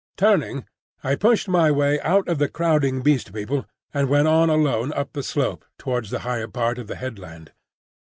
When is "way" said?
1.69-1.99